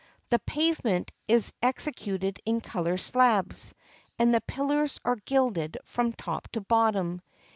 [0.29, 3.75] The pavement is executed in colored slabs,
[4.17, 7.21] and the pillars are gilded from top to bottom.